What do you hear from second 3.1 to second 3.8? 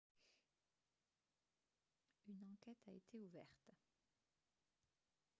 ouverte